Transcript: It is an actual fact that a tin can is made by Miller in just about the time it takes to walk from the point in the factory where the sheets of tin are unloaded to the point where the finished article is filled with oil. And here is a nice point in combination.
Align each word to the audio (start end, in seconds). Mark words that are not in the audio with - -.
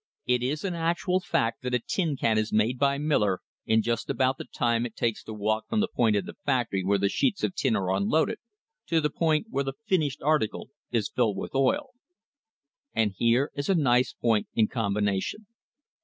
It 0.25 0.41
is 0.41 0.63
an 0.63 0.73
actual 0.73 1.19
fact 1.19 1.61
that 1.61 1.75
a 1.75 1.79
tin 1.79 2.17
can 2.17 2.39
is 2.39 2.51
made 2.51 2.79
by 2.79 2.97
Miller 2.97 3.39
in 3.67 3.83
just 3.83 4.09
about 4.09 4.39
the 4.39 4.45
time 4.45 4.83
it 4.83 4.95
takes 4.95 5.23
to 5.25 5.31
walk 5.31 5.67
from 5.69 5.79
the 5.79 5.87
point 5.87 6.15
in 6.15 6.25
the 6.25 6.33
factory 6.43 6.83
where 6.83 6.97
the 6.97 7.07
sheets 7.07 7.43
of 7.43 7.53
tin 7.53 7.75
are 7.75 7.91
unloaded 7.93 8.39
to 8.87 8.99
the 8.99 9.11
point 9.11 9.49
where 9.51 9.63
the 9.63 9.73
finished 9.85 10.23
article 10.23 10.71
is 10.89 11.07
filled 11.15 11.37
with 11.37 11.53
oil. 11.53 11.91
And 12.95 13.13
here 13.15 13.51
is 13.53 13.69
a 13.69 13.75
nice 13.75 14.11
point 14.13 14.47
in 14.55 14.67
combination. 14.69 15.45